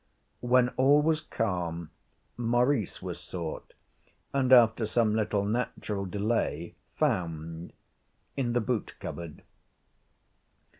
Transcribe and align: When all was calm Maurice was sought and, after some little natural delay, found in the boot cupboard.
When 0.39 0.69
all 0.77 0.99
was 1.03 1.21
calm 1.21 1.91
Maurice 2.35 3.03
was 3.03 3.19
sought 3.19 3.73
and, 4.33 4.51
after 4.51 4.87
some 4.87 5.13
little 5.13 5.45
natural 5.45 6.05
delay, 6.07 6.73
found 6.95 7.71
in 8.35 8.53
the 8.53 8.61
boot 8.61 8.95
cupboard. 8.99 9.43